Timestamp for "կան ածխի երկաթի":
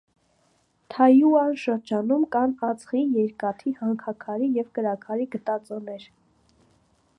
2.37-3.75